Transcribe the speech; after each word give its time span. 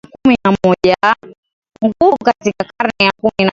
nguvu 1.85 2.17
Katika 2.25 2.65
karne 2.77 3.05
ya 3.05 3.11
kumi 3.21 3.31
na 3.39 3.39
moja 3.43 3.49